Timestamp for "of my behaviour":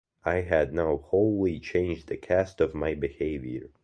2.59-3.69